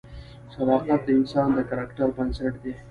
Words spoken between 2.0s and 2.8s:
بنسټ دی.